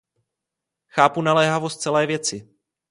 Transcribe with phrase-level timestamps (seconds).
[0.87, 2.49] Chápu naléhavost celé věci.